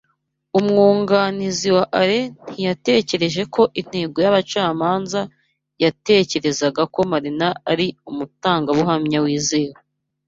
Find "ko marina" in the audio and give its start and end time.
6.93-7.47